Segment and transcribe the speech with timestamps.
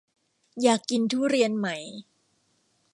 [0.61, 1.67] อยากกินทุเรียนไหม